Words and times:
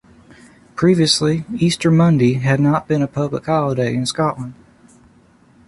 Previously 0.75 1.45
Easter 1.55 1.91
Monday 1.91 2.33
had 2.39 2.59
not 2.59 2.87
been 2.87 3.03
a 3.03 3.07
public 3.07 3.45
holiday 3.45 3.93
in 3.93 4.07
Scotland. 4.07 4.55